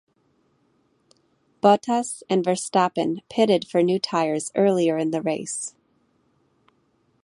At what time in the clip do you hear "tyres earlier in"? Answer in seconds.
3.99-5.11